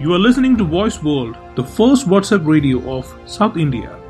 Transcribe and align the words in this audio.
You 0.00 0.12
are 0.14 0.18
listening 0.18 0.56
to 0.56 0.64
Voice 0.64 1.00
World, 1.02 1.36
the 1.54 1.62
first 1.62 2.08
WhatsApp 2.08 2.44
radio 2.44 2.98
of 2.98 3.06
South 3.26 3.56
India. 3.56 4.01